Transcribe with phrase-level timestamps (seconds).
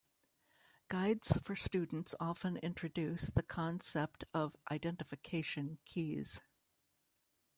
[0.87, 6.41] Guides for students often introduce the concept of identification keys.